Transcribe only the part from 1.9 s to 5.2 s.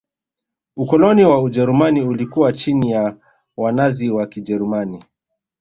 ulikuwa chini ya wanazi wa kijerumani